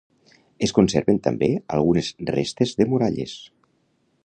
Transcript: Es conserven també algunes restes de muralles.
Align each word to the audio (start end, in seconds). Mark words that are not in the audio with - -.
Es 0.67 0.71
conserven 0.77 1.19
també 1.27 1.49
algunes 1.77 2.09
restes 2.31 2.75
de 2.81 2.91
muralles. 2.95 3.37